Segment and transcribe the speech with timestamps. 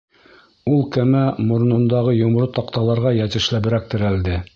[0.75, 1.19] Ул кәмә
[1.51, 4.41] моронондағы йомро таҡталарға йәтешләберәк терәлде.